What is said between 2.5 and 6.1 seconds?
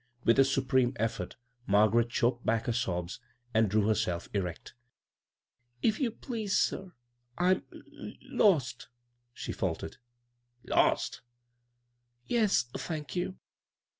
her sobs, and drew herself erect b, Google CROSS CURRENTS" If you